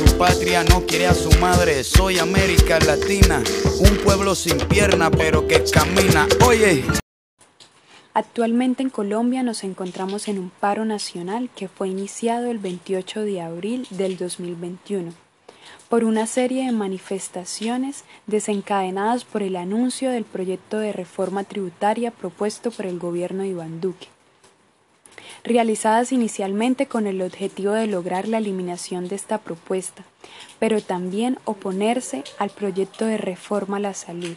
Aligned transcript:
su 0.00 0.16
patria, 0.16 0.64
no 0.64 0.86
quiere 0.86 1.06
a 1.06 1.14
su 1.14 1.30
madre. 1.40 1.84
Soy 1.84 2.18
América 2.18 2.78
Latina, 2.78 3.42
un 3.80 3.96
pueblo 3.98 4.34
sin 4.34 4.56
pierna 4.56 5.10
pero 5.10 5.46
que 5.46 5.62
camina. 5.70 6.26
Oye. 6.46 6.84
Actualmente 8.14 8.82
en 8.82 8.90
Colombia 8.90 9.42
nos 9.42 9.62
encontramos 9.62 10.28
en 10.28 10.38
un 10.38 10.50
paro 10.50 10.84
nacional 10.84 11.50
que 11.54 11.68
fue 11.68 11.88
iniciado 11.88 12.50
el 12.50 12.58
28 12.58 13.20
de 13.22 13.40
abril 13.40 13.86
del 13.90 14.16
2021 14.16 15.12
por 15.88 16.04
una 16.04 16.26
serie 16.26 16.66
de 16.66 16.72
manifestaciones 16.72 18.04
desencadenadas 18.26 19.24
por 19.24 19.42
el 19.42 19.56
anuncio 19.56 20.10
del 20.10 20.24
proyecto 20.24 20.78
de 20.78 20.92
reforma 20.92 21.44
tributaria 21.44 22.10
propuesto 22.10 22.70
por 22.70 22.86
el 22.86 22.98
gobierno 22.98 23.42
de 23.42 23.48
Iván 23.48 23.80
Duque, 23.80 24.06
realizadas 25.44 26.12
inicialmente 26.12 26.86
con 26.86 27.06
el 27.06 27.22
objetivo 27.22 27.72
de 27.72 27.86
lograr 27.86 28.28
la 28.28 28.38
eliminación 28.38 29.08
de 29.08 29.16
esta 29.16 29.38
propuesta, 29.38 30.04
pero 30.58 30.80
también 30.80 31.38
oponerse 31.44 32.24
al 32.38 32.50
proyecto 32.50 33.04
de 33.04 33.16
reforma 33.16 33.78
a 33.78 33.80
la 33.80 33.94
salud. 33.94 34.36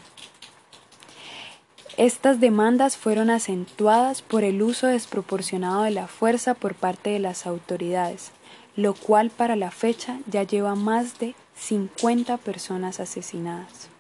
Estas 1.98 2.40
demandas 2.40 2.98
fueron 2.98 3.30
acentuadas 3.30 4.24
por 4.24 4.44
el 4.44 4.64
uso 4.64 4.88
desproporcionado 4.88 5.84
de 5.84 5.92
la 5.92 6.08
fuerza 6.08 6.56
por 6.56 6.74
parte 6.74 7.12
de 7.12 7.20
las 7.20 7.46
autoridades, 7.46 8.32
lo 8.76 8.96
cual 8.96 9.30
para 9.30 9.56
la 9.56 9.70
fecha 9.70 10.18
ya 10.26 10.42
lleva 10.42 10.74
más 10.74 11.20
de 11.20 11.36
50 11.56 12.38
personas 12.38 13.00
asesinadas. 13.00 13.93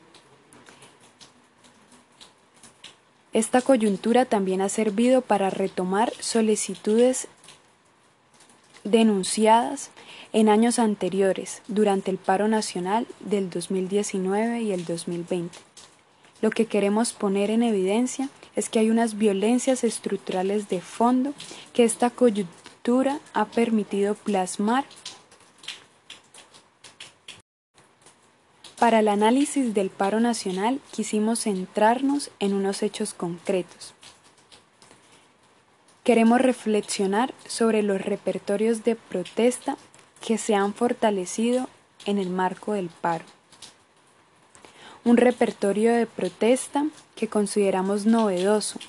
Esta 3.34 3.62
coyuntura 3.62 4.26
también 4.26 4.62
ha 4.62 4.70
servido 4.70 5.22
para 5.22 5.50
retomar 5.50 6.14
solicitudes 6.20 7.28
denunciadas 8.84 9.89
en 10.34 10.50
años 10.50 10.78
anteriores 10.78 11.64
durante 11.67 12.11
el 12.11 12.17
paro 12.17 12.48
nacional 12.48 13.08
del 13.22 13.50
2019 13.50 14.61
y 14.61 14.72
el 14.72 14.86
2020. 14.86 15.58
Lo 16.42 16.52
que 16.52 16.67
queremos 16.67 17.14
poner 17.14 17.50
en 17.50 17.64
evidencia 17.64 18.30
es 18.56 18.70
que 18.70 18.78
hay 18.78 18.92
unas 18.92 19.17
violencias 19.17 19.84
estructurales 19.84 20.70
de 20.70 20.81
fondo 20.81 21.34
que 21.73 21.86
esta 21.86 22.11
coyuntura 22.11 23.20
ha 23.34 23.45
permitido 23.45 24.14
plasmar 24.14 24.86
Para 28.80 29.00
el 29.00 29.08
análisis 29.08 29.73
del 29.73 29.89
paro 29.89 30.20
nacional 30.20 30.82
quisimos 30.92 31.42
centrarnos 31.42 32.32
en 32.39 32.54
unos 32.54 32.84
hechos 32.84 33.14
concretos. 33.14 33.94
Queremos 36.04 36.42
reflexionar 36.42 37.34
sobre 37.48 37.82
los 37.82 38.02
repertorios 38.02 38.84
de 38.84 38.95
protesta 38.95 39.78
que 40.26 40.38
se 40.38 40.56
han 40.56 40.73
fortalecido 40.73 41.70
en 42.06 42.17
el 42.17 42.30
marco 42.30 42.73
del 42.73 42.89
paro. 42.89 43.26
Un 45.05 45.17
repertorio 45.17 45.94
de 45.94 46.05
protesta 46.05 46.86
que 47.16 47.28
consideramos 47.28 48.05
novedoso 48.05 48.80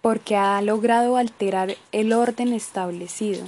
porque 0.00 0.36
ha 0.36 0.60
logrado 0.60 1.16
alterar 1.16 1.76
el 1.92 2.12
orden 2.12 2.52
establecido. 2.52 3.46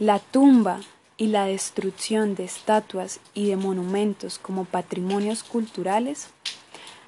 La 0.00 0.18
tumba 0.18 0.80
y 1.20 1.26
la 1.26 1.44
destrucción 1.44 2.34
de 2.34 2.44
estatuas 2.44 3.20
y 3.34 3.46
de 3.46 3.56
monumentos 3.56 4.38
como 4.38 4.64
patrimonios 4.64 5.44
culturales 5.44 6.28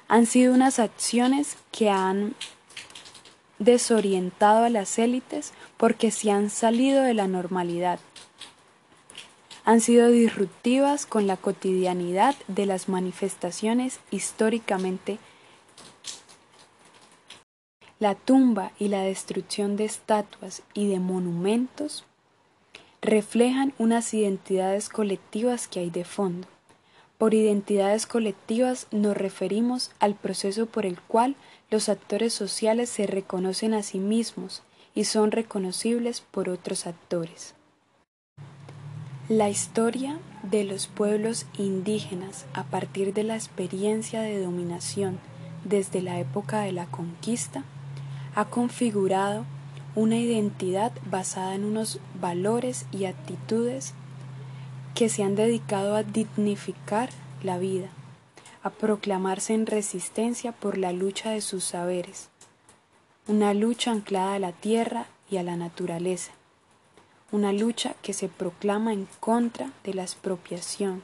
han 0.07 0.27
sido 0.27 0.53
unas 0.53 0.77
acciones 0.77 1.57
que 1.71 1.89
han 1.89 2.35
desorientado 3.57 4.65
a 4.65 4.69
las 4.69 4.99
élites 4.99 5.51
porque 5.77 6.11
se 6.11 6.29
han 6.29 6.51
salido 6.51 7.01
de 7.01 7.15
la 7.15 7.27
normalidad. 7.27 7.99
Han 9.65 9.81
sido 9.81 10.09
disruptivas 10.09 11.07
con 11.07 11.25
la 11.25 11.35
cotidianidad 11.35 12.35
de 12.47 12.67
las 12.67 12.89
manifestaciones 12.89 13.99
históricamente. 14.11 15.17
La 17.97 18.13
tumba 18.13 18.73
y 18.77 18.89
la 18.89 19.01
destrucción 19.01 19.75
de 19.75 19.85
estatuas 19.85 20.61
y 20.75 20.87
de 20.87 20.99
monumentos 20.99 22.05
reflejan 23.03 23.73
unas 23.77 24.13
identidades 24.13 24.87
colectivas 24.87 25.67
que 25.67 25.81
hay 25.81 25.89
de 25.89 26.05
fondo. 26.05 26.47
Por 27.17 27.33
identidades 27.33 28.07
colectivas 28.07 28.87
nos 28.91 29.15
referimos 29.15 29.91
al 29.99 30.15
proceso 30.15 30.67
por 30.67 30.85
el 30.85 30.99
cual 31.01 31.35
los 31.69 31.89
actores 31.89 32.33
sociales 32.33 32.89
se 32.89 33.05
reconocen 33.05 33.73
a 33.73 33.83
sí 33.83 33.99
mismos 33.99 34.63
y 34.95 35.03
son 35.03 35.31
reconocibles 35.31 36.21
por 36.21 36.47
otros 36.47 36.87
actores. 36.87 37.55
La 39.27 39.49
historia 39.49 40.17
de 40.43 40.63
los 40.63 40.87
pueblos 40.87 41.45
indígenas 41.57 42.45
a 42.53 42.63
partir 42.63 43.13
de 43.13 43.23
la 43.23 43.35
experiencia 43.35 44.21
de 44.21 44.41
dominación 44.41 45.19
desde 45.65 46.01
la 46.01 46.19
época 46.19 46.61
de 46.61 46.71
la 46.71 46.85
conquista 46.85 47.63
ha 48.35 48.45
configurado 48.45 49.45
una 49.95 50.17
identidad 50.17 50.91
basada 51.09 51.53
en 51.53 51.65
unos 51.65 51.99
valores 52.19 52.85
y 52.91 53.05
actitudes 53.05 53.93
que 54.95 55.09
se 55.09 55.23
han 55.23 55.35
dedicado 55.35 55.95
a 55.95 56.03
dignificar 56.03 57.09
la 57.43 57.57
vida, 57.57 57.89
a 58.63 58.69
proclamarse 58.69 59.53
en 59.53 59.65
resistencia 59.65 60.51
por 60.51 60.77
la 60.77 60.93
lucha 60.93 61.31
de 61.31 61.41
sus 61.41 61.63
saberes, 61.63 62.29
una 63.27 63.53
lucha 63.53 63.91
anclada 63.91 64.35
a 64.35 64.39
la 64.39 64.51
tierra 64.51 65.07
y 65.29 65.37
a 65.37 65.43
la 65.43 65.55
naturaleza, 65.55 66.31
una 67.31 67.53
lucha 67.53 67.95
que 68.01 68.13
se 68.13 68.29
proclama 68.29 68.93
en 68.93 69.07
contra 69.19 69.71
de 69.83 69.93
la 69.93 70.03
expropiación. 70.03 71.01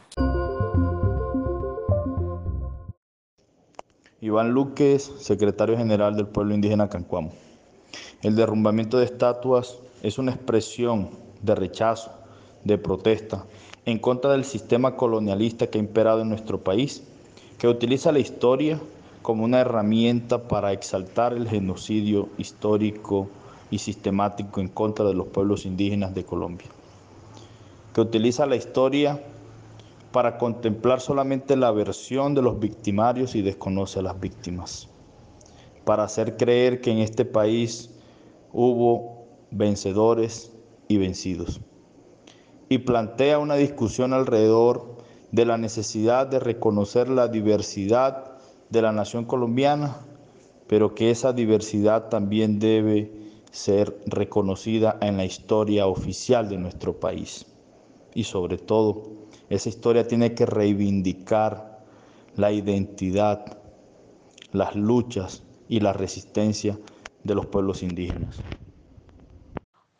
Iván 4.21 4.51
Luques, 4.51 5.03
secretario 5.19 5.77
general 5.77 6.15
del 6.15 6.27
pueblo 6.27 6.53
indígena 6.53 6.89
Cancuamo. 6.89 7.31
El 8.21 8.35
derrumbamiento 8.35 8.97
de 8.97 9.05
estatuas 9.05 9.77
es 10.03 10.17
una 10.17 10.33
expresión 10.33 11.09
de 11.41 11.55
rechazo, 11.55 12.11
de 12.65 12.77
protesta 12.77 13.45
en 13.85 13.97
contra 13.97 14.31
del 14.31 14.43
sistema 14.43 14.97
colonialista 14.97 15.67
que 15.67 15.77
ha 15.77 15.81
imperado 15.81 16.21
en 16.21 16.29
nuestro 16.29 16.59
país, 16.59 17.01
que 17.57 17.69
utiliza 17.69 18.11
la 18.11 18.19
historia 18.19 18.77
como 19.21 19.45
una 19.45 19.61
herramienta 19.61 20.49
para 20.49 20.73
exaltar 20.73 21.31
el 21.31 21.47
genocidio 21.47 22.27
histórico 22.37 23.29
y 23.71 23.79
sistemático 23.79 24.59
en 24.59 24.67
contra 24.67 25.05
de 25.05 25.13
los 25.13 25.27
pueblos 25.27 25.65
indígenas 25.65 26.13
de 26.13 26.25
Colombia, 26.25 26.67
que 27.93 28.01
utiliza 28.01 28.45
la 28.45 28.57
historia 28.57 29.23
para 30.11 30.37
contemplar 30.37 30.99
solamente 30.99 31.55
la 31.55 31.71
versión 31.71 32.35
de 32.35 32.41
los 32.41 32.59
victimarios 32.59 33.35
y 33.35 33.41
desconoce 33.41 33.99
a 33.99 34.03
las 34.03 34.19
víctimas, 34.19 34.89
para 35.85 36.03
hacer 36.03 36.35
creer 36.35 36.81
que 36.81 36.91
en 36.91 36.99
este 36.99 37.23
país 37.23 37.91
hubo 38.53 39.25
vencedores 39.51 40.51
y 40.87 40.97
vencidos. 40.97 41.61
Y 42.69 42.79
plantea 42.79 43.39
una 43.39 43.55
discusión 43.55 44.13
alrededor 44.13 44.97
de 45.31 45.45
la 45.45 45.57
necesidad 45.57 46.27
de 46.27 46.39
reconocer 46.39 47.09
la 47.09 47.27
diversidad 47.27 48.37
de 48.69 48.81
la 48.81 48.91
nación 48.91 49.25
colombiana, 49.25 49.97
pero 50.67 50.93
que 50.93 51.09
esa 51.11 51.33
diversidad 51.33 52.09
también 52.09 52.59
debe 52.59 53.11
ser 53.51 53.99
reconocida 54.05 54.97
en 55.01 55.17
la 55.17 55.25
historia 55.25 55.87
oficial 55.87 56.49
de 56.49 56.57
nuestro 56.57 56.99
país. 56.99 57.45
Y 58.13 58.23
sobre 58.23 58.57
todo, 58.57 59.03
esa 59.49 59.69
historia 59.69 60.07
tiene 60.07 60.33
que 60.33 60.45
reivindicar 60.45 61.79
la 62.35 62.51
identidad, 62.51 63.57
las 64.51 64.75
luchas 64.75 65.43
y 65.67 65.79
la 65.79 65.93
resistencia 65.93 66.77
de 67.23 67.35
los 67.35 67.45
pueblos 67.45 67.83
indígenas. 67.83 68.37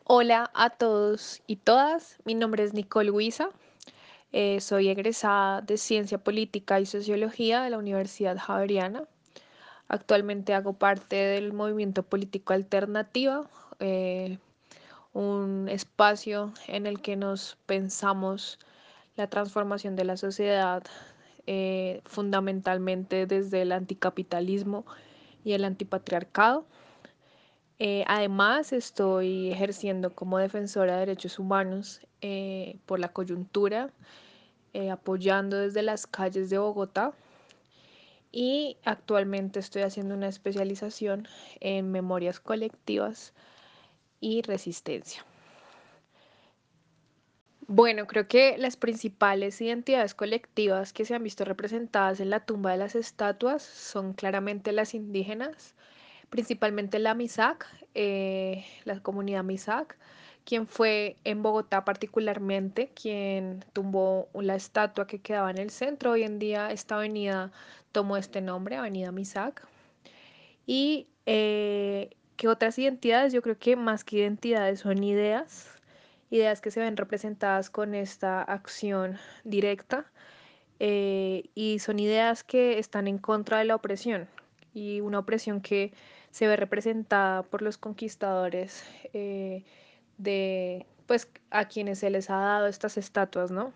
Hola 0.04 0.50
a 0.54 0.70
todos 0.70 1.42
y 1.46 1.56
todas, 1.56 2.18
mi 2.24 2.34
nombre 2.34 2.64
es 2.64 2.74
Nicole 2.74 3.10
Huiza, 3.10 3.50
eh, 4.32 4.60
soy 4.60 4.88
egresada 4.88 5.60
de 5.60 5.76
Ciencia 5.76 6.18
Política 6.18 6.80
y 6.80 6.86
Sociología 6.86 7.62
de 7.62 7.70
la 7.70 7.78
Universidad 7.78 8.38
Javeriana. 8.38 9.04
Actualmente 9.88 10.54
hago 10.54 10.74
parte 10.74 11.16
del 11.16 11.52
movimiento 11.52 12.04
político 12.04 12.52
Alternativa, 12.52 13.48
eh, 13.80 14.38
un 15.12 15.68
espacio 15.68 16.52
en 16.68 16.86
el 16.86 17.00
que 17.00 17.16
nos 17.16 17.58
pensamos 17.66 18.60
la 19.16 19.26
transformación 19.26 19.96
de 19.96 20.04
la 20.04 20.16
sociedad 20.16 20.84
eh, 21.46 22.00
fundamentalmente 22.04 23.26
desde 23.26 23.62
el 23.62 23.72
anticapitalismo 23.72 24.86
y 25.44 25.54
el 25.54 25.64
antipatriarcado. 25.64 26.64
Eh, 27.80 28.04
además, 28.06 28.72
estoy 28.72 29.50
ejerciendo 29.50 30.14
como 30.14 30.38
defensora 30.38 30.94
de 30.94 31.00
derechos 31.00 31.40
humanos 31.40 32.00
eh, 32.20 32.78
por 32.86 33.00
la 33.00 33.08
coyuntura, 33.08 33.90
apoyando 34.92 35.56
desde 35.56 35.82
las 35.82 36.06
calles 36.06 36.48
de 36.48 36.58
Bogotá 36.58 37.12
y 38.32 38.76
actualmente 38.84 39.58
estoy 39.58 39.82
haciendo 39.82 40.14
una 40.14 40.28
especialización 40.28 41.26
en 41.60 41.90
memorias 41.90 42.40
colectivas 42.40 43.32
y 44.20 44.42
resistencia. 44.42 45.24
Bueno, 47.66 48.06
creo 48.06 48.26
que 48.26 48.58
las 48.58 48.76
principales 48.76 49.60
identidades 49.60 50.14
colectivas 50.14 50.92
que 50.92 51.04
se 51.04 51.14
han 51.14 51.22
visto 51.22 51.44
representadas 51.44 52.18
en 52.20 52.30
la 52.30 52.44
tumba 52.44 52.72
de 52.72 52.78
las 52.78 52.96
estatuas 52.96 53.62
son 53.62 54.12
claramente 54.12 54.72
las 54.72 54.92
indígenas, 54.94 55.74
principalmente 56.30 56.98
la 56.98 57.14
Misak, 57.14 57.66
eh, 57.94 58.64
la 58.84 59.00
comunidad 59.00 59.44
Misak, 59.44 59.98
quien 60.44 60.66
fue 60.66 61.16
en 61.24 61.42
Bogotá 61.42 61.84
particularmente, 61.84 62.90
quien 62.94 63.64
tumbó 63.72 64.28
la 64.34 64.54
estatua 64.54 65.06
que 65.06 65.20
quedaba 65.20 65.50
en 65.50 65.58
el 65.58 65.70
centro. 65.70 66.12
Hoy 66.12 66.22
en 66.22 66.38
día 66.38 66.70
esta 66.70 66.96
avenida 66.96 67.52
tomó 67.92 68.16
este 68.16 68.40
nombre, 68.40 68.76
Avenida 68.76 69.12
Misak. 69.12 69.66
Y 70.66 71.08
eh, 71.26 72.10
que 72.36 72.48
otras 72.48 72.78
identidades, 72.78 73.32
yo 73.32 73.42
creo 73.42 73.58
que 73.58 73.76
más 73.76 74.04
que 74.04 74.16
identidades 74.18 74.80
son 74.80 75.04
ideas 75.04 75.68
ideas 76.30 76.60
que 76.60 76.70
se 76.70 76.80
ven 76.80 76.96
representadas 76.96 77.70
con 77.70 77.94
esta 77.94 78.42
acción 78.42 79.18
directa 79.44 80.06
eh, 80.78 81.50
y 81.54 81.80
son 81.80 81.98
ideas 81.98 82.44
que 82.44 82.78
están 82.78 83.08
en 83.08 83.18
contra 83.18 83.58
de 83.58 83.64
la 83.64 83.74
opresión 83.74 84.28
y 84.72 85.00
una 85.00 85.18
opresión 85.18 85.60
que 85.60 85.92
se 86.30 86.46
ve 86.46 86.56
representada 86.56 87.42
por 87.42 87.62
los 87.62 87.78
conquistadores 87.78 88.84
eh, 89.12 89.64
de 90.18 90.86
pues 91.06 91.28
a 91.50 91.66
quienes 91.66 91.98
se 91.98 92.10
les 92.10 92.30
ha 92.30 92.36
dado 92.36 92.66
estas 92.68 92.96
estatuas, 92.96 93.50
¿no? 93.50 93.72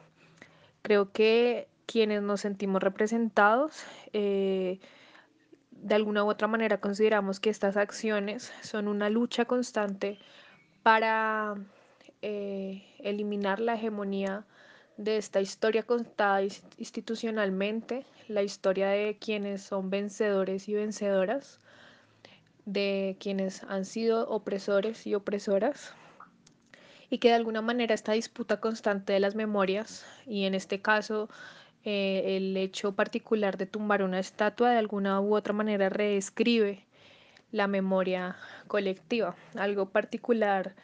Creo 0.82 1.10
que 1.12 1.66
quienes 1.86 2.22
nos 2.22 2.42
sentimos 2.42 2.82
representados 2.82 3.82
eh, 4.12 4.78
de 5.70 5.94
alguna 5.94 6.24
u 6.24 6.28
otra 6.28 6.48
manera 6.48 6.78
consideramos 6.80 7.40
que 7.40 7.50
estas 7.50 7.76
acciones 7.76 8.52
son 8.62 8.88
una 8.88 9.10
lucha 9.10 9.44
constante 9.44 10.18
para 10.82 11.56
eh, 12.22 12.84
eliminar 13.00 13.60
la 13.60 13.74
hegemonía 13.74 14.46
de 14.96 15.16
esta 15.16 15.40
historia 15.40 15.82
contada 15.82 16.42
institucionalmente, 16.78 18.06
la 18.28 18.42
historia 18.42 18.88
de 18.88 19.18
quienes 19.18 19.62
son 19.62 19.90
vencedores 19.90 20.68
y 20.68 20.74
vencedoras, 20.74 21.60
de 22.66 23.16
quienes 23.20 23.62
han 23.64 23.84
sido 23.84 24.28
opresores 24.28 25.06
y 25.06 25.14
opresoras, 25.14 25.94
y 27.10 27.18
que 27.18 27.28
de 27.28 27.34
alguna 27.34 27.62
manera 27.62 27.94
esta 27.94 28.12
disputa 28.12 28.60
constante 28.60 29.12
de 29.12 29.20
las 29.20 29.34
memorias, 29.34 30.04
y 30.26 30.44
en 30.44 30.54
este 30.54 30.80
caso 30.80 31.28
eh, 31.84 32.36
el 32.36 32.56
hecho 32.56 32.92
particular 32.94 33.58
de 33.58 33.66
tumbar 33.66 34.02
una 34.02 34.18
estatua 34.18 34.70
de 34.70 34.78
alguna 34.78 35.20
u 35.20 35.34
otra 35.36 35.52
manera 35.52 35.90
reescribe 35.90 36.84
la 37.52 37.68
memoria 37.68 38.36
colectiva, 38.66 39.36
algo 39.54 39.90
particular 39.90 40.74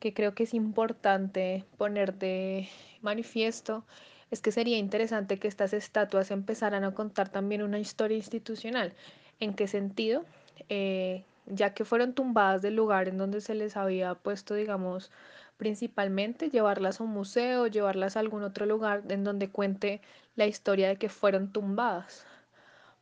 que 0.00 0.12
creo 0.12 0.34
que 0.34 0.42
es 0.42 0.54
importante 0.54 1.64
poner 1.76 2.14
de 2.14 2.68
manifiesto 3.02 3.84
es 4.30 4.40
que 4.40 4.52
sería 4.52 4.78
interesante 4.78 5.38
que 5.38 5.48
estas 5.48 5.72
estatuas 5.72 6.30
empezaran 6.30 6.84
a 6.84 6.94
contar 6.94 7.28
también 7.28 7.62
una 7.62 7.78
historia 7.78 8.16
institucional. 8.16 8.94
¿En 9.40 9.54
qué 9.54 9.66
sentido? 9.66 10.24
Eh, 10.68 11.24
ya 11.46 11.74
que 11.74 11.84
fueron 11.84 12.14
tumbadas 12.14 12.62
del 12.62 12.76
lugar 12.76 13.08
en 13.08 13.18
donde 13.18 13.40
se 13.40 13.54
les 13.54 13.76
había 13.76 14.14
puesto, 14.14 14.54
digamos, 14.54 15.10
principalmente 15.56 16.48
llevarlas 16.50 17.00
a 17.00 17.04
un 17.04 17.10
museo, 17.10 17.66
llevarlas 17.66 18.16
a 18.16 18.20
algún 18.20 18.42
otro 18.42 18.66
lugar 18.66 19.02
en 19.08 19.24
donde 19.24 19.50
cuente 19.50 20.00
la 20.36 20.46
historia 20.46 20.88
de 20.88 20.96
que 20.96 21.08
fueron 21.08 21.52
tumbadas. 21.52 22.26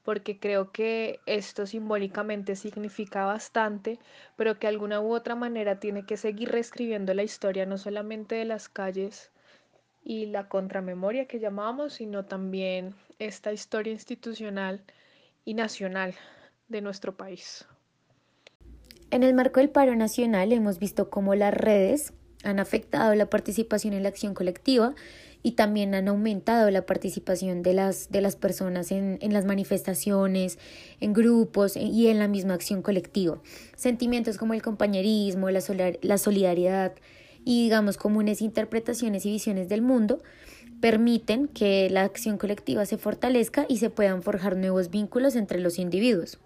Porque 0.03 0.39
creo 0.39 0.73
que 0.73 1.21
esto 1.27 1.67
simbólicamente 1.67 2.57
significa 2.57 3.27
bastante, 3.27 3.99
pero 4.37 4.59
que 4.59 4.67
de 4.67 4.73
alguna 4.73 5.01
u 5.01 5.13
otra 5.13 5.35
manera 5.35 5.79
tiene 5.81 6.07
que 6.07 6.17
seguir 6.17 6.51
reescribiendo 6.51 7.13
la 7.15 7.23
historia, 7.23 7.67
no 7.67 7.77
solamente 7.77 8.37
de 8.37 8.47
las 8.47 8.69
calles 8.69 9.31
y 10.03 10.27
la 10.27 10.49
contramemoria 10.49 11.27
que 11.27 11.41
llamamos, 11.41 11.95
sino 11.95 12.25
también 12.25 12.95
esta 13.19 13.53
historia 13.53 13.93
institucional 13.93 14.83
y 15.45 15.55
nacional 15.55 16.15
de 16.69 16.81
nuestro 16.81 17.17
país. 17.17 17.67
En 19.11 19.23
el 19.23 19.35
marco 19.35 19.61
del 19.61 19.71
paro 19.71 19.97
nacional 19.97 20.53
hemos 20.53 20.79
visto 20.79 21.09
cómo 21.09 21.35
las 21.35 21.55
redes 21.55 22.13
han 22.45 22.61
afectado 22.61 23.15
la 23.15 23.31
participación 23.31 23.95
en 23.95 24.03
la 24.03 24.11
acción 24.11 24.35
colectiva 24.35 24.95
y 25.43 25.53
también 25.53 25.95
han 25.95 26.09
aumentado 26.09 26.71
la 26.71 26.85
participación 26.85 27.63
de 27.63 27.73
las, 27.73 28.11
de 28.11 28.21
las 28.21 28.37
personas 28.37 28.91
en, 28.91 29.19
en 29.23 29.33
las 29.33 29.45
manifestaciones, 29.45 30.59
en 31.01 31.13
grupos 31.13 31.77
y 31.77 32.09
en 32.09 32.19
la 32.19 32.29
misma 32.29 32.55
acción 32.55 32.83
colectiva. 32.83 33.41
Sentimientos 33.77 34.37
como 34.37 34.55
el 34.55 34.63
compañerismo, 34.63 35.51
la, 35.51 35.63
la 36.03 36.19
solidaridad 36.19 36.93
y 37.45 37.63
digamos 37.63 37.97
comunes 37.97 38.43
interpretaciones 38.43 39.25
y 39.25 39.31
visiones 39.31 39.69
del 39.69 39.81
mundo 39.81 40.23
permiten 40.81 41.49
que 41.49 41.89
la 41.91 42.03
acción 42.03 42.37
colectiva 42.37 42.85
se 42.85 42.99
fortalezca 42.99 43.65
y 43.69 43.79
se 43.79 43.91
puedan 43.91 44.23
forjar 44.23 44.57
nuevos 44.57 44.91
vínculos 44.91 45.35
entre 45.35 45.61
los 45.61 45.79
individuos. 45.79 46.39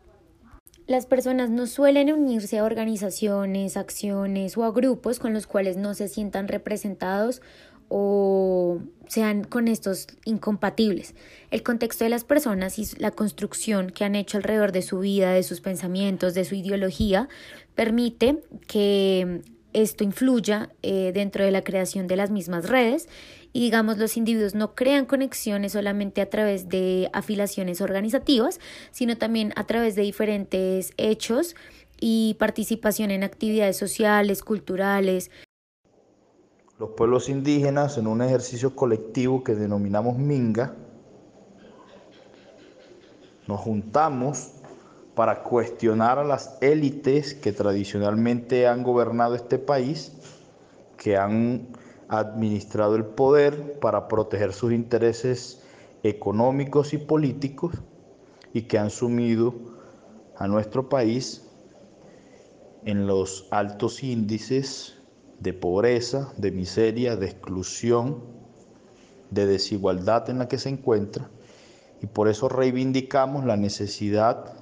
Las 0.87 1.07
personas 1.07 1.49
no 1.51 1.67
suelen 1.67 2.13
unirse 2.13 2.59
a 2.59 2.65
organizaciones, 2.65 3.77
acciones 3.77 4.57
o 4.57 4.65
a 4.65 4.73
grupos 4.73 5.19
con 5.19 5.33
los 5.33 5.47
cuales 5.47 5.77
no 5.77 5.95
se 5.95 6.09
sientan 6.09 6.49
representados 6.49 7.41
o 7.89 8.81
sean 9.07 9.45
con 9.45 9.69
estos 9.69 10.07
incompatibles. 10.25 11.15
El 11.51 11.63
contexto 11.63 12.05
de 12.05 12.11
las 12.11 12.25
personas 12.25 12.79
y 12.79 12.87
la 12.97 13.11
construcción 13.11 13.91
que 13.91 14.05
han 14.05 14.15
hecho 14.17 14.39
alrededor 14.39 14.73
de 14.73 14.81
su 14.83 15.01
vida, 15.01 15.33
de 15.33 15.43
sus 15.43 15.61
pensamientos, 15.61 16.33
de 16.35 16.47
su 16.47 16.55
ideología, 16.55 17.29
permite 17.75 18.43
que 18.67 19.43
esto 19.73 20.05
influya 20.05 20.71
eh, 20.83 21.13
dentro 21.15 21.45
de 21.45 21.51
la 21.51 21.65
creación 21.65 22.07
de 22.07 22.17
las 22.17 22.31
mismas 22.31 22.69
redes. 22.69 23.09
Y 23.53 23.61
digamos 23.61 23.99
los 23.99 24.17
individuos 24.17 24.55
no 24.55 24.75
crean 24.75 25.05
conexiones 25.05 25.73
solamente 25.73 26.21
a 26.21 26.31
través 26.31 26.69
de 26.69 27.11
afiliaciones 27.13 27.81
organizativas, 27.81 28.61
sino 28.91 29.17
también 29.17 29.53
a 29.57 29.67
través 29.67 29.95
de 29.95 30.03
diferentes 30.03 30.93
hechos 30.97 31.55
y 32.01 32.37
participación 32.39 33.11
en 33.11 33.25
actividades 33.25 33.77
sociales, 33.77 34.43
culturales, 34.43 35.31
los 36.83 36.91
pueblos 36.97 37.29
indígenas 37.29 37.97
en 37.97 38.09
un 38.09 38.23
ejercicio 38.23 38.75
colectivo 38.75 39.45
que 39.45 39.55
denominamos 39.55 40.19
Minga, 40.19 40.75
nos 43.47 43.61
juntamos 43.61 44.55
para 45.15 45.43
cuestionar 45.43 46.19
a 46.19 46.25
las 46.25 46.57
élites 46.61 47.35
que 47.35 47.53
tradicionalmente 47.53 48.67
han 48.67 48.83
gobernado 48.83 49.35
este 49.35 49.59
país, 49.59 50.13
que 50.97 51.17
han 51.17 51.69
administrado 52.09 52.97
el 52.97 53.05
poder 53.05 53.79
para 53.81 54.09
proteger 54.09 54.53
sus 54.53 54.73
intereses 54.73 55.63
económicos 56.03 56.95
y 56.95 56.99
políticos 56.99 57.75
y 58.53 58.63
que 58.63 58.79
han 58.79 58.91
sumido 58.91 59.55
a 60.37 60.47
nuestro 60.49 60.89
país 60.89 61.43
en 62.85 63.07
los 63.07 63.47
altos 63.51 64.03
índices 64.03 64.99
de 65.41 65.53
pobreza, 65.53 66.33
de 66.37 66.51
miseria, 66.51 67.17
de 67.17 67.27
exclusión, 67.27 68.23
de 69.31 69.47
desigualdad 69.47 70.29
en 70.31 70.39
la 70.39 70.49
que 70.49 70.59
se 70.59 70.69
encuentra. 70.69 71.29
Y 72.01 72.07
por 72.07 72.29
eso 72.29 72.49
reivindicamos 72.49 73.45
la 73.45 73.57
necesidad 73.57 74.62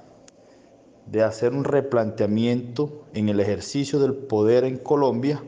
de 1.05 1.23
hacer 1.23 1.53
un 1.53 1.63
replanteamiento 1.63 3.05
en 3.13 3.29
el 3.29 3.39
ejercicio 3.39 3.99
del 3.99 4.13
poder 4.13 4.63
en 4.63 4.77
Colombia 4.77 5.43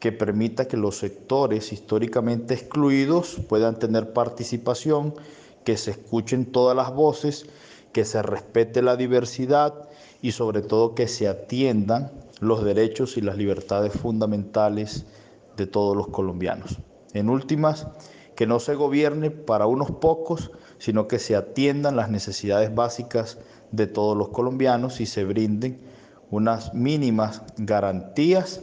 que 0.00 0.12
permita 0.12 0.66
que 0.66 0.76
los 0.76 0.98
sectores 0.98 1.72
históricamente 1.72 2.54
excluidos 2.54 3.38
puedan 3.48 3.78
tener 3.78 4.12
participación, 4.12 5.14
que 5.64 5.76
se 5.76 5.92
escuchen 5.92 6.46
todas 6.46 6.76
las 6.76 6.92
voces 6.92 7.46
que 7.92 8.04
se 8.04 8.20
respete 8.22 8.82
la 8.82 8.96
diversidad 8.96 9.88
y 10.20 10.32
sobre 10.32 10.60
todo 10.62 10.94
que 10.94 11.08
se 11.08 11.28
atiendan 11.28 12.10
los 12.40 12.64
derechos 12.64 13.16
y 13.16 13.20
las 13.20 13.38
libertades 13.38 13.92
fundamentales 13.92 15.06
de 15.56 15.66
todos 15.66 15.96
los 15.96 16.08
colombianos. 16.08 16.80
En 17.12 17.30
últimas, 17.30 17.86
que 18.34 18.46
no 18.46 18.58
se 18.58 18.74
gobierne 18.74 19.30
para 19.30 19.66
unos 19.66 19.92
pocos, 19.92 20.50
sino 20.78 21.06
que 21.06 21.18
se 21.20 21.36
atiendan 21.36 21.96
las 21.96 22.10
necesidades 22.10 22.74
básicas 22.74 23.38
de 23.76 23.86
todos 23.86 24.16
los 24.16 24.28
colombianos 24.28 25.00
y 25.00 25.06
se 25.06 25.24
brinden 25.24 25.80
unas 26.30 26.74
mínimas 26.74 27.42
garantías 27.56 28.62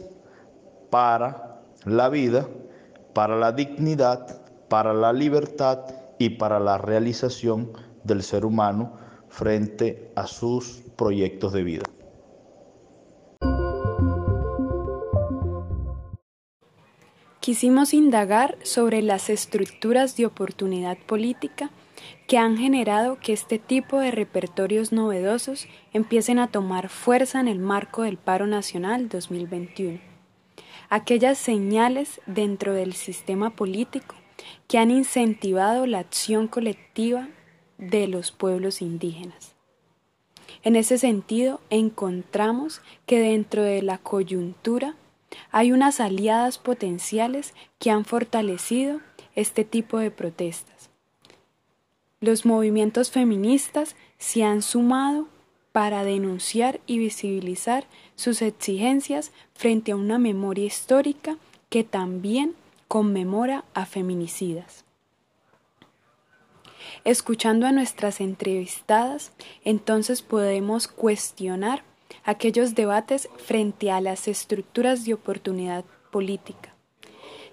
para 0.90 1.62
la 1.84 2.08
vida, 2.08 2.46
para 3.12 3.36
la 3.36 3.52
dignidad, 3.52 4.42
para 4.68 4.92
la 4.94 5.12
libertad 5.12 5.80
y 6.18 6.30
para 6.30 6.60
la 6.60 6.78
realización 6.78 7.72
del 8.04 8.22
ser 8.22 8.44
humano 8.44 8.92
frente 9.28 10.12
a 10.14 10.26
sus 10.26 10.82
proyectos 10.96 11.52
de 11.52 11.62
vida. 11.62 11.84
Quisimos 17.40 17.92
indagar 17.92 18.56
sobre 18.62 19.02
las 19.02 19.28
estructuras 19.28 20.16
de 20.16 20.26
oportunidad 20.26 20.96
política 21.06 21.70
que 22.32 22.38
han 22.38 22.56
generado 22.56 23.18
que 23.20 23.34
este 23.34 23.58
tipo 23.58 23.98
de 24.00 24.10
repertorios 24.10 24.90
novedosos 24.90 25.66
empiecen 25.92 26.38
a 26.38 26.46
tomar 26.46 26.88
fuerza 26.88 27.38
en 27.40 27.46
el 27.46 27.58
marco 27.58 28.04
del 28.04 28.16
paro 28.16 28.46
nacional 28.46 29.10
2021. 29.10 30.00
Aquellas 30.88 31.36
señales 31.36 32.22
dentro 32.24 32.72
del 32.72 32.94
sistema 32.94 33.50
político 33.50 34.14
que 34.66 34.78
han 34.78 34.90
incentivado 34.90 35.84
la 35.84 35.98
acción 35.98 36.48
colectiva 36.48 37.28
de 37.76 38.08
los 38.08 38.32
pueblos 38.32 38.80
indígenas. 38.80 39.54
En 40.62 40.74
ese 40.74 40.96
sentido, 40.96 41.60
encontramos 41.68 42.80
que 43.04 43.20
dentro 43.20 43.62
de 43.62 43.82
la 43.82 43.98
coyuntura 43.98 44.94
hay 45.50 45.70
unas 45.70 46.00
aliadas 46.00 46.56
potenciales 46.56 47.52
que 47.78 47.90
han 47.90 48.06
fortalecido 48.06 49.02
este 49.34 49.66
tipo 49.66 49.98
de 49.98 50.10
protestas. 50.10 50.91
Los 52.22 52.46
movimientos 52.46 53.10
feministas 53.10 53.96
se 54.16 54.44
han 54.44 54.62
sumado 54.62 55.26
para 55.72 56.04
denunciar 56.04 56.80
y 56.86 56.98
visibilizar 56.98 57.84
sus 58.14 58.42
exigencias 58.42 59.32
frente 59.54 59.90
a 59.90 59.96
una 59.96 60.20
memoria 60.20 60.64
histórica 60.64 61.36
que 61.68 61.82
también 61.82 62.54
conmemora 62.86 63.64
a 63.74 63.86
feminicidas. 63.86 64.84
Escuchando 67.04 67.66
a 67.66 67.72
nuestras 67.72 68.20
entrevistadas, 68.20 69.32
entonces 69.64 70.22
podemos 70.22 70.86
cuestionar 70.86 71.82
aquellos 72.22 72.76
debates 72.76 73.28
frente 73.36 73.90
a 73.90 74.00
las 74.00 74.28
estructuras 74.28 75.04
de 75.04 75.14
oportunidad 75.14 75.84
política, 76.12 76.72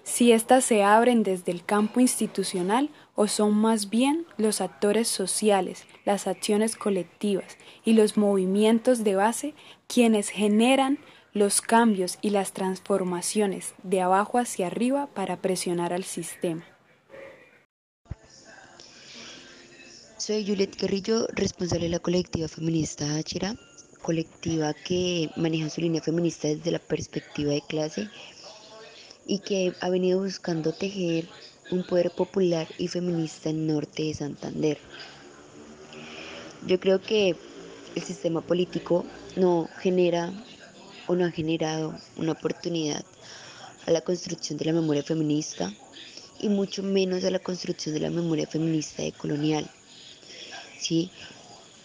si 0.04 0.32
éstas 0.32 0.64
se 0.64 0.82
abren 0.82 1.22
desde 1.22 1.52
el 1.52 1.64
campo 1.64 2.00
institucional 2.00 2.90
o 3.20 3.28
son 3.28 3.52
más 3.52 3.90
bien 3.90 4.24
los 4.38 4.62
actores 4.62 5.06
sociales, 5.06 5.84
las 6.06 6.26
acciones 6.26 6.74
colectivas 6.74 7.58
y 7.84 7.92
los 7.92 8.16
movimientos 8.16 9.04
de 9.04 9.14
base 9.14 9.52
quienes 9.88 10.30
generan 10.30 10.98
los 11.34 11.60
cambios 11.60 12.16
y 12.22 12.30
las 12.30 12.54
transformaciones 12.54 13.74
de 13.82 14.00
abajo 14.00 14.38
hacia 14.38 14.68
arriba 14.68 15.06
para 15.08 15.36
presionar 15.36 15.92
al 15.92 16.04
sistema. 16.04 16.64
Soy 20.16 20.46
Juliet 20.46 20.74
Guerrillo, 20.80 21.26
responsable 21.34 21.84
de 21.84 21.90
la 21.90 21.98
colectiva 21.98 22.48
feminista 22.48 23.16
Achira 23.16 23.54
colectiva 24.00 24.72
que 24.72 25.28
maneja 25.36 25.68
su 25.68 25.82
línea 25.82 26.00
feminista 26.00 26.48
desde 26.48 26.70
la 26.70 26.78
perspectiva 26.78 27.52
de 27.52 27.60
clase 27.68 28.08
y 29.26 29.40
que 29.40 29.74
ha 29.82 29.90
venido 29.90 30.20
buscando 30.20 30.72
tejer 30.72 31.28
un 31.70 31.82
poder 31.84 32.10
popular 32.10 32.68
y 32.78 32.88
feminista 32.88 33.50
en 33.50 33.66
norte 33.66 34.04
de 34.04 34.14
Santander. 34.14 34.78
Yo 36.66 36.78
creo 36.78 37.00
que 37.00 37.36
el 37.94 38.02
sistema 38.02 38.40
político 38.40 39.04
no 39.36 39.68
genera 39.78 40.32
o 41.06 41.14
no 41.14 41.24
ha 41.24 41.30
generado 41.30 41.94
una 42.16 42.32
oportunidad 42.32 43.04
a 43.86 43.90
la 43.90 44.00
construcción 44.02 44.58
de 44.58 44.66
la 44.66 44.72
memoria 44.72 45.02
feminista 45.02 45.72
y 46.38 46.48
mucho 46.48 46.82
menos 46.82 47.24
a 47.24 47.30
la 47.30 47.38
construcción 47.38 47.94
de 47.94 48.00
la 48.00 48.10
memoria 48.10 48.46
feminista 48.46 49.02
de 49.02 49.12
colonial. 49.12 49.70
¿sí? 50.78 51.10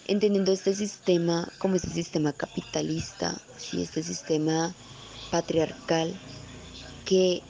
entendiendo 0.07 0.51
este 0.51 0.73
sistema 0.75 1.51
como 1.57 1.75
este 1.75 1.89
sistema 1.89 2.31
capitalista, 2.33 3.35
¿sí? 3.57 3.81
este 3.81 4.03
sistema 4.03 4.73
patriarcal, 5.31 6.13
que 7.05 7.41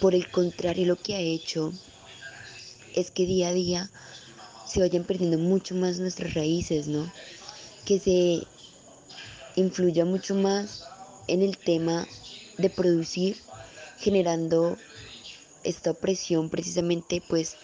por 0.00 0.14
el 0.14 0.30
contrario 0.30 0.86
lo 0.86 0.96
que 0.96 1.14
ha 1.14 1.20
hecho 1.20 1.72
es 2.94 3.10
que 3.10 3.26
día 3.26 3.48
a 3.48 3.52
día 3.52 3.90
se 4.66 4.80
vayan 4.80 5.04
perdiendo 5.04 5.38
mucho 5.38 5.74
más 5.74 5.98
nuestras 5.98 6.34
raíces, 6.34 6.86
¿no? 6.86 7.10
Que 7.84 7.98
se 7.98 8.46
influya 9.56 10.04
mucho 10.04 10.34
más 10.34 10.84
en 11.26 11.42
el 11.42 11.58
tema 11.58 12.06
de 12.58 12.70
producir, 12.70 13.36
generando 13.98 14.76
esta 15.64 15.90
opresión 15.90 16.50
precisamente 16.50 17.22
pues 17.28 17.56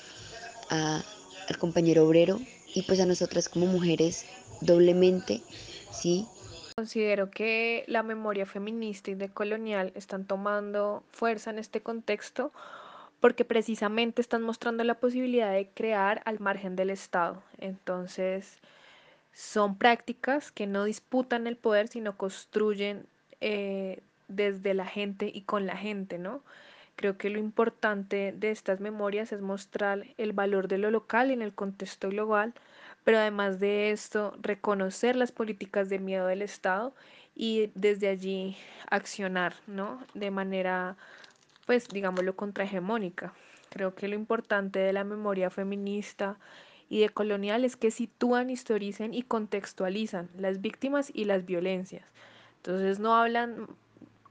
al 0.68 1.58
compañero 1.58 2.06
obrero 2.06 2.40
y 2.74 2.82
pues 2.82 3.00
a 3.00 3.06
nosotras 3.06 3.48
como 3.48 3.66
mujeres 3.66 4.24
doblemente, 4.60 5.42
¿sí? 5.92 6.26
Considero 6.78 7.30
que 7.30 7.84
la 7.86 8.02
memoria 8.02 8.44
feminista 8.44 9.10
y 9.10 9.14
decolonial 9.14 9.92
están 9.94 10.26
tomando 10.26 11.02
fuerza 11.08 11.48
en 11.48 11.58
este 11.58 11.80
contexto 11.80 12.52
porque 13.18 13.46
precisamente 13.46 14.20
están 14.20 14.42
mostrando 14.42 14.84
la 14.84 14.96
posibilidad 15.00 15.50
de 15.52 15.70
crear 15.70 16.20
al 16.26 16.38
margen 16.38 16.76
del 16.76 16.90
Estado. 16.90 17.42
Entonces, 17.56 18.58
son 19.32 19.78
prácticas 19.78 20.52
que 20.52 20.66
no 20.66 20.84
disputan 20.84 21.46
el 21.46 21.56
poder, 21.56 21.88
sino 21.88 22.18
construyen 22.18 23.06
eh, 23.40 24.02
desde 24.28 24.74
la 24.74 24.84
gente 24.84 25.30
y 25.32 25.44
con 25.44 25.64
la 25.64 25.78
gente, 25.78 26.18
¿no? 26.18 26.42
Creo 26.94 27.16
que 27.16 27.30
lo 27.30 27.38
importante 27.38 28.34
de 28.36 28.50
estas 28.50 28.80
memorias 28.80 29.32
es 29.32 29.40
mostrar 29.40 30.04
el 30.18 30.34
valor 30.34 30.68
de 30.68 30.76
lo 30.76 30.90
local 30.90 31.30
en 31.30 31.40
el 31.40 31.54
contexto 31.54 32.10
global, 32.10 32.52
pero 33.06 33.18
además 33.20 33.60
de 33.60 33.92
esto, 33.92 34.34
reconocer 34.42 35.14
las 35.14 35.30
políticas 35.30 35.88
de 35.88 36.00
miedo 36.00 36.26
del 36.26 36.42
Estado 36.42 36.92
y 37.36 37.70
desde 37.76 38.08
allí 38.08 38.56
accionar, 38.90 39.54
¿no? 39.68 40.02
De 40.14 40.32
manera, 40.32 40.96
pues, 41.66 41.86
digámoslo, 41.86 42.34
contrahegemónica. 42.34 43.32
Creo 43.70 43.94
que 43.94 44.08
lo 44.08 44.16
importante 44.16 44.80
de 44.80 44.92
la 44.92 45.04
memoria 45.04 45.50
feminista 45.50 46.36
y 46.88 46.98
de 46.98 47.10
colonial 47.10 47.64
es 47.64 47.76
que 47.76 47.92
sitúan, 47.92 48.50
historicen 48.50 49.14
y 49.14 49.22
contextualizan 49.22 50.28
las 50.36 50.60
víctimas 50.60 51.12
y 51.14 51.26
las 51.26 51.46
violencias. 51.46 52.04
Entonces 52.56 52.98
no 52.98 53.14
hablan 53.14 53.68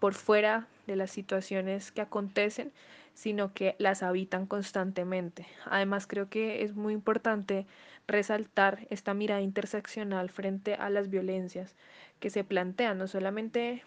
por 0.06 0.14
fuera 0.14 0.68
de 0.86 0.96
las 0.96 1.10
situaciones 1.10 1.92
que 1.92 2.00
acontecen, 2.00 2.72
sino 3.16 3.56
que 3.56 3.76
las 3.80 4.04
habitan 4.04 4.46
constantemente. 4.46 5.48
Además, 5.66 6.06
creo 6.06 6.30
que 6.30 6.62
es 6.62 6.76
muy 6.76 6.94
importante 6.94 7.66
resaltar 8.06 8.86
esta 8.92 9.16
mirada 9.16 9.42
interseccional 9.42 10.30
frente 10.30 10.76
a 10.76 10.92
las 10.92 11.10
violencias 11.10 11.74
que 12.20 12.30
se 12.30 12.44
plantean 12.44 13.00
no 13.00 13.08
solamente 13.08 13.82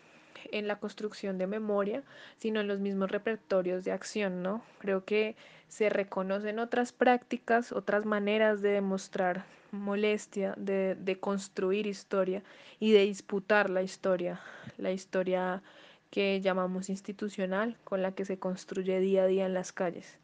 en 0.50 0.66
la 0.66 0.80
construcción 0.80 1.38
de 1.38 1.46
memoria, 1.46 2.02
sino 2.38 2.58
en 2.58 2.66
los 2.66 2.80
mismos 2.80 3.12
repertorios 3.12 3.84
de 3.84 3.92
acción, 3.92 4.42
¿no? 4.42 4.64
Creo 4.80 5.04
que 5.04 5.36
se 5.68 5.88
reconocen 5.88 6.58
otras 6.58 6.90
prácticas, 6.90 7.70
otras 7.70 8.04
maneras 8.04 8.60
de 8.60 8.70
demostrar 8.70 9.44
molestia, 9.70 10.54
de, 10.56 10.96
de 10.96 11.20
construir 11.20 11.86
historia 11.86 12.42
y 12.80 12.90
de 12.90 13.02
disputar 13.04 13.70
la 13.70 13.82
historia, 13.82 14.40
la 14.78 14.90
historia 14.90 15.62
que 16.10 16.40
llamamos 16.40 16.88
institucional, 16.88 17.76
con 17.84 18.02
la 18.02 18.12
que 18.12 18.24
se 18.24 18.38
construye 18.38 19.00
día 19.00 19.24
a 19.24 19.26
día 19.26 19.46
en 19.46 19.54
las 19.54 19.72
calles. 19.72 20.18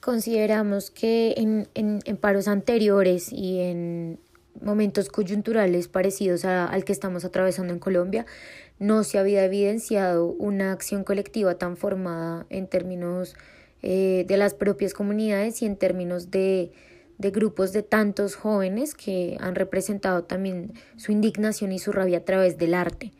Consideramos 0.00 0.90
que 0.90 1.34
en, 1.38 1.66
en, 1.74 2.16
paros 2.18 2.46
anteriores 2.46 3.32
y 3.32 3.60
en 3.60 4.20
momentos 4.60 5.08
coyunturales 5.08 5.88
parecidos 5.88 6.44
al 6.44 6.84
que 6.84 6.92
estamos 6.92 7.24
atravesando 7.24 7.72
en 7.72 7.78
Colombia, 7.78 8.26
no 8.78 9.02
se 9.02 9.18
había 9.18 9.44
evidenciado 9.44 10.26
una 10.26 10.72
acción 10.72 11.04
colectiva 11.04 11.54
tan 11.56 11.76
formada 11.76 12.46
en 12.50 12.66
términos 12.66 13.34
eh, 13.82 14.24
de 14.26 14.36
las 14.36 14.54
propias 14.54 14.94
comunidades 14.94 15.62
y 15.62 15.66
en 15.66 15.76
términos 15.76 16.30
de 16.30 16.72
de 17.18 17.30
grupos 17.30 17.72
de 17.72 17.82
tantos 17.82 18.34
jóvenes 18.34 18.94
que 18.94 19.36
han 19.40 19.54
representado 19.54 20.24
también 20.24 20.72
su 20.96 21.12
indignación 21.12 21.72
y 21.72 21.78
su 21.78 21.92
rabia 21.92 22.18
a 22.18 22.24
través 22.24 22.58
del 22.58 22.74
arte. 22.74 23.12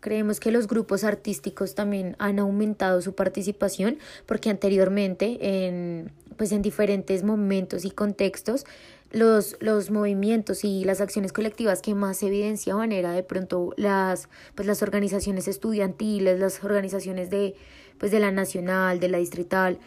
Creemos 0.00 0.38
que 0.38 0.52
los 0.52 0.68
grupos 0.68 1.04
artísticos 1.04 1.74
también 1.74 2.14
han 2.18 2.38
aumentado 2.38 3.00
su 3.00 3.14
participación 3.14 3.98
porque 4.26 4.50
anteriormente 4.50 5.66
en 5.66 6.12
pues 6.36 6.52
en 6.52 6.62
diferentes 6.62 7.22
momentos 7.22 7.84
y 7.84 7.90
contextos, 7.90 8.64
los, 9.10 9.56
los 9.60 9.90
movimientos 9.90 10.64
y 10.64 10.84
las 10.84 11.00
acciones 11.00 11.32
colectivas 11.32 11.80
que 11.80 11.94
más 11.94 12.22
evidenciaban 12.22 12.92
era 12.92 13.12
de 13.12 13.22
pronto 13.22 13.72
las, 13.76 14.28
pues 14.54 14.66
las 14.66 14.82
organizaciones 14.82 15.48
estudiantiles, 15.48 16.38
las 16.38 16.62
organizaciones 16.62 17.30
de, 17.30 17.54
pues 17.98 18.12
de 18.12 18.20
la 18.20 18.32
nacional, 18.32 19.00
de 19.00 19.08
la 19.08 19.18
distrital, 19.18 19.78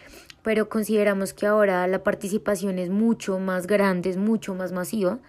pero 0.43 0.69
consideramos 0.69 1.33
que 1.33 1.45
ahora 1.45 1.87
la 1.87 2.03
participación 2.03 2.79
es 2.79 2.89
mucho 2.89 3.39
más 3.39 3.67
grande, 3.67 4.09
es 4.09 4.17
mucho 4.17 4.55
más 4.55 4.71
masiva. 4.71 5.19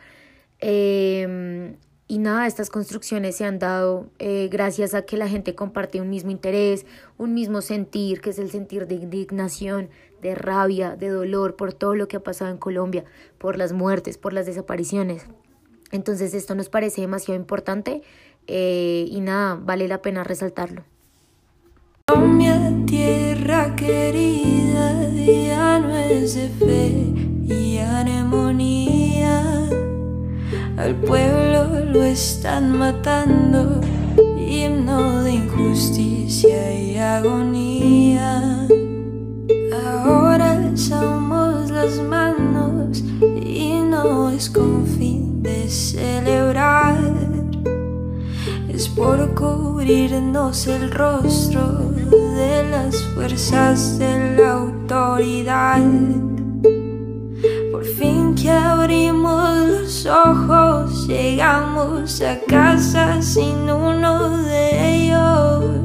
Eh, 0.61 1.77
y 2.11 2.19
nada, 2.19 2.49
estas 2.49 2.71
construcciones 2.71 3.37
se 3.37 3.45
han 3.45 3.61
dado 3.61 4.11
eh, 4.19 4.49
gracias 4.51 4.95
a 4.95 5.03
que 5.03 5.17
la 5.17 5.29
gente 5.29 5.55
comparte 5.55 6.01
un 6.01 6.11
mismo 6.11 6.33
interés, 6.33 6.85
un 7.19 7.35
mismo 7.35 7.61
sentir, 7.61 8.21
que 8.21 8.31
es 8.31 8.41
el 8.41 8.51
sentir 8.51 8.89
de 8.89 8.97
indignación, 8.97 9.91
de 10.21 10.35
rabia, 10.35 10.97
de 10.97 11.09
dolor 11.09 11.55
por 11.55 11.73
todo 11.73 11.95
lo 11.95 12.09
que 12.09 12.17
ha 12.17 12.23
pasado 12.25 12.51
en 12.51 12.59
Colombia, 12.59 13.05
por 13.39 13.57
las 13.57 13.73
muertes, 13.73 14.19
por 14.19 14.33
las 14.33 14.47
desapariciones. 14.47 15.25
Entonces 15.93 16.35
esto 16.35 16.57
nos 16.57 16.69
parece 16.69 17.01
demasiado 17.01 17.39
importante 17.39 18.03
eh, 18.49 19.07
y 19.09 19.21
nada, 19.21 19.55
vale 19.55 19.87
la 19.87 20.03
pena 20.03 20.25
resaltarlo. 20.25 20.83
Colombia, 22.11 22.73
tierra 22.87 23.77
querida, 23.77 25.09
ya 25.15 25.79
no 25.79 25.97
es 25.97 26.35
de 26.35 26.49
fe 26.49 27.55
y 27.55 27.79
anemonía. 27.79 29.45
Al 30.77 30.97
pueblo 30.97 31.85
lo 31.93 32.03
están 32.03 32.77
matando, 32.77 33.81
himno 34.37 35.23
de 35.23 35.35
injusticia 35.35 36.75
y 36.75 36.97
agonía. 36.99 37.80
Cubrirnos 49.81 50.67
el 50.67 50.91
rostro 50.91 51.91
de 52.35 52.69
las 52.71 53.03
fuerzas 53.15 53.99
de 53.99 54.37
la 54.37 54.53
autoridad. 54.53 55.81
Por 57.73 57.85
fin 57.87 58.35
que 58.35 58.51
abrimos 58.51 59.57
los 59.69 60.05
ojos, 60.05 61.09
llegamos 61.09 62.21
a 62.21 62.39
casa 62.47 63.23
sin 63.23 63.71
uno 63.71 64.37
de 64.45 64.97
ellos. 64.97 65.80